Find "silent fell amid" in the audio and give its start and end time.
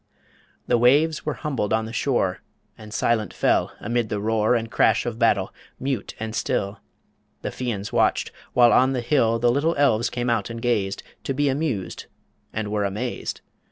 2.91-4.09